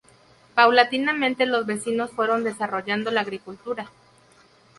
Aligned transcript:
Paulatinamente, 0.55 1.45
los 1.45 1.67
vecinos 1.67 2.09
fueron 2.09 2.43
desarrollando 2.43 3.11
la 3.11 3.21
agricultura. 3.21 3.91